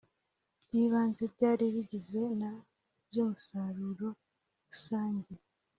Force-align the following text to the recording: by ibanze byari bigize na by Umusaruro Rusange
by 0.65 0.73
ibanze 0.83 1.23
byari 1.33 1.65
bigize 1.73 2.21
na 2.39 2.51
by 3.09 3.17
Umusaruro 3.23 4.07
Rusange 4.69 5.33